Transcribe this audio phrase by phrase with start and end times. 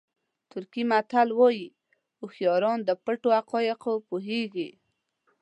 [0.51, 1.67] ترکي متل وایي
[2.19, 4.69] هوښیاران د پټو حقایقو پوهېږي.